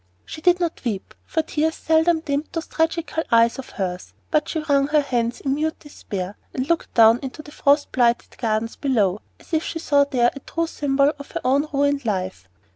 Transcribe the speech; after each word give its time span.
She 0.25 0.41
did 0.41 0.59
not 0.59 0.83
weep, 0.83 1.13
for 1.27 1.43
tears 1.43 1.75
seldom 1.75 2.21
dimmed 2.21 2.49
those 2.53 2.65
tragical 2.65 3.21
eyes 3.31 3.59
of 3.59 3.69
hers; 3.69 4.15
but 4.31 4.49
she 4.49 4.57
wrung 4.67 4.87
her 4.87 5.01
hands 5.01 5.41
in 5.41 5.53
mute 5.53 5.77
despair, 5.77 6.39
and 6.55 6.67
looked 6.67 6.91
down 6.95 7.19
into 7.21 7.43
the 7.43 7.51
frost 7.51 7.91
blighted 7.91 8.35
gardens 8.39 8.75
below, 8.75 9.21
as 9.39 9.53
if 9.53 9.63
she 9.63 9.77
saw 9.77 10.03
there 10.03 10.31
a 10.35 10.39
true 10.39 10.65
symbol 10.65 11.13
of 11.19 11.29
her 11.33 11.41
own 11.45 11.67
ruined 11.71 12.03
life. 12.03 12.49